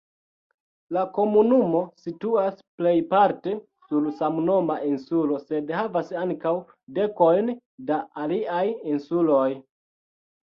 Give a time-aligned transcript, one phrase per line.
[0.95, 3.51] La komunumo situas plejparte
[3.91, 6.53] sur samnoma insulo, sed havas ankaŭ
[6.97, 7.51] dekojn
[7.91, 8.63] da aliaj
[8.95, 9.47] insuloj.